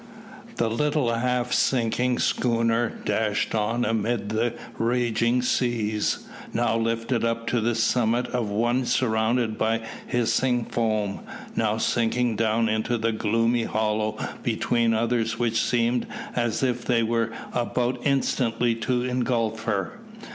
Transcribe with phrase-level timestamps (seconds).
[0.55, 7.61] The little half sinking schooner dashed on amid the raging seas, now lifted up to
[7.61, 11.19] the summit of one surrounded by hissing foam,
[11.55, 17.31] now sinking down into the gloomy hollow between others which seemed as if they were
[17.53, 19.99] about instantly to engulf her.